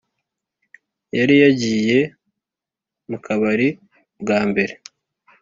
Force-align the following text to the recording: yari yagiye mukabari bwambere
yari 1.17 1.35
yagiye 1.43 1.99
mukabari 3.09 3.67
bwambere 4.21 4.73